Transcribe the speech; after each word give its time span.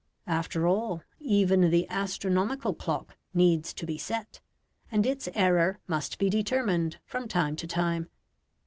After 0.25 0.65
all, 0.67 1.03
even 1.19 1.69
the 1.69 1.87
astronomical 1.87 2.73
clock 2.73 3.15
needs 3.35 3.71
to 3.75 3.85
be 3.85 3.99
set, 3.99 4.41
and 4.91 5.05
its 5.05 5.29
error 5.35 5.79
must 5.87 6.17
be 6.17 6.27
determined 6.27 6.97
from 7.05 7.27
time 7.27 7.55
to 7.57 7.67
time. 7.67 8.09